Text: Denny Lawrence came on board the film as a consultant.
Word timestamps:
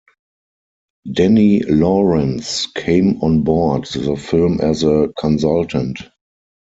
Denny 1.13 1.61
Lawrence 1.61 2.65
came 2.65 3.21
on 3.21 3.43
board 3.43 3.85
the 3.85 4.15
film 4.15 4.59
as 4.59 4.81
a 4.83 5.13
consultant. 5.19 5.99